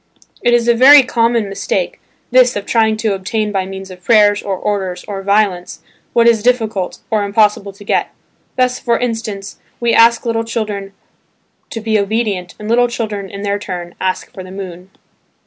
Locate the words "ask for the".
14.01-14.49